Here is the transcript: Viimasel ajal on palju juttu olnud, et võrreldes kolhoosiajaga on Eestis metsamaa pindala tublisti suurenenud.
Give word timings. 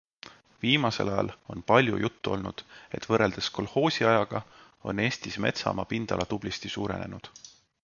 Viimasel 0.61 1.09
ajal 1.15 1.27
on 1.55 1.61
palju 1.71 1.99
juttu 2.03 2.31
olnud, 2.37 2.63
et 2.99 3.05
võrreldes 3.11 3.51
kolhoosiajaga 3.59 4.43
on 4.93 5.05
Eestis 5.07 5.39
metsamaa 5.49 5.89
pindala 5.95 6.29
tublisti 6.35 6.75
suurenenud. 6.79 7.33